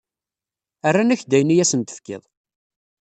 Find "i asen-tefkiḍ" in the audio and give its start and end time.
1.53-2.23